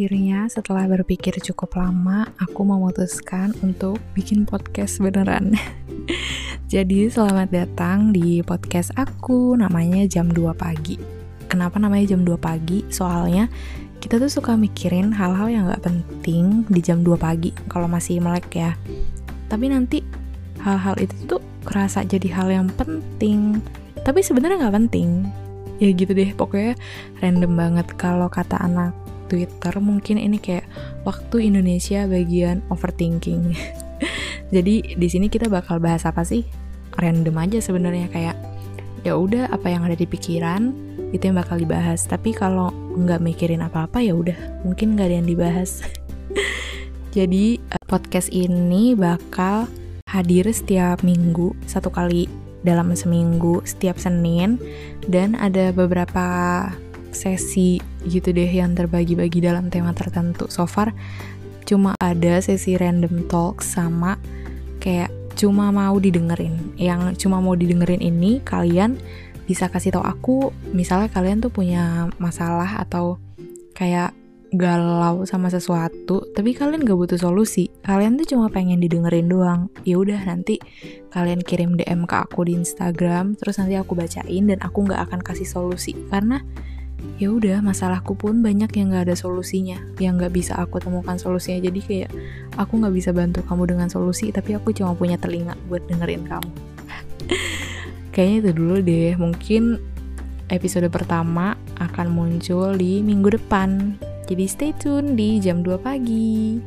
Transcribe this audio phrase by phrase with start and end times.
[0.00, 5.52] Akhirnya setelah berpikir cukup lama, aku memutuskan untuk bikin podcast beneran.
[6.72, 10.96] Jadi selamat datang di podcast aku, namanya jam 2 pagi.
[11.52, 12.80] Kenapa namanya jam 2 pagi?
[12.88, 13.52] Soalnya
[14.00, 18.48] kita tuh suka mikirin hal-hal yang gak penting di jam 2 pagi kalau masih melek
[18.56, 18.72] ya.
[19.52, 20.00] Tapi nanti
[20.64, 23.60] hal-hal itu tuh kerasa jadi hal yang penting.
[24.00, 25.28] Tapi sebenarnya gak penting.
[25.76, 26.72] Ya gitu deh, pokoknya
[27.20, 28.96] random banget kalau kata anak
[29.30, 30.66] Twitter mungkin ini kayak
[31.06, 33.54] waktu Indonesia bagian overthinking.
[34.54, 36.42] Jadi di sini kita bakal bahas apa sih?
[36.98, 38.36] Random aja sebenarnya kayak
[39.06, 40.74] ya udah apa yang ada di pikiran
[41.14, 42.02] itu yang bakal dibahas.
[42.10, 45.86] Tapi kalau nggak mikirin apa-apa ya udah mungkin nggak ada yang dibahas.
[47.16, 49.70] Jadi eh, podcast ini bakal
[50.10, 52.26] hadir setiap minggu satu kali
[52.60, 54.60] dalam seminggu setiap Senin
[55.08, 56.26] dan ada beberapa
[57.12, 60.46] sesi gitu deh yang terbagi-bagi dalam tema tertentu.
[60.48, 60.94] So far
[61.68, 64.18] cuma ada sesi random talk sama
[64.82, 66.74] kayak cuma mau didengerin.
[66.80, 68.98] Yang cuma mau didengerin ini kalian
[69.50, 70.36] bisa kasih tahu aku
[70.70, 73.18] misalnya kalian tuh punya masalah atau
[73.74, 74.14] kayak
[74.50, 79.98] galau sama sesuatu tapi kalian gak butuh solusi kalian tuh cuma pengen didengerin doang ya
[79.98, 80.58] udah nanti
[81.14, 85.20] kalian kirim DM ke aku di Instagram terus nanti aku bacain dan aku nggak akan
[85.22, 86.42] kasih solusi karena
[87.20, 91.60] ya udah masalahku pun banyak yang nggak ada solusinya yang nggak bisa aku temukan solusinya.
[91.68, 92.10] Jadi kayak
[92.56, 96.50] aku nggak bisa bantu kamu dengan solusi tapi aku cuma punya telinga buat dengerin kamu.
[98.14, 99.12] Kayaknya itu dulu deh.
[99.14, 99.62] Mungkin
[100.50, 103.94] episode pertama akan muncul di minggu depan.
[104.26, 106.58] Jadi stay tune di jam 2 pagi